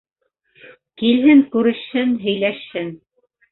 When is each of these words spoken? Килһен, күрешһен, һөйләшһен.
Килһен, 1.01 1.45
күрешһен, 1.57 2.17
һөйләшһен. 2.25 2.93